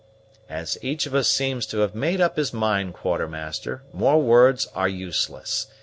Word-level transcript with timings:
"As 0.49 0.79
each 0.81 1.05
of 1.05 1.13
us 1.13 1.27
seems 1.27 1.67
to 1.67 1.81
have 1.81 1.93
made 1.93 2.19
up 2.19 2.35
his 2.35 2.51
mind, 2.51 2.95
Quartermaster, 2.95 3.83
more 3.93 4.19
words 4.19 4.65
are 4.73 4.89
useless. 4.89 5.67